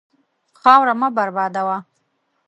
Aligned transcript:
خاوره 0.61 0.93
مه 1.01 1.09
بربادوه. 1.17 1.77